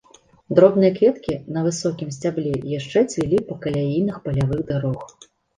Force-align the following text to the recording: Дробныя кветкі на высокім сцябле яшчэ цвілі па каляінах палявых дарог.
Дробныя 0.59 0.93
кветкі 0.95 1.35
на 1.57 1.63
высокім 1.67 2.09
сцябле 2.17 2.55
яшчэ 2.79 3.05
цвілі 3.13 3.45
па 3.51 3.59
каляінах 3.67 4.17
палявых 4.25 4.65
дарог. 4.73 4.99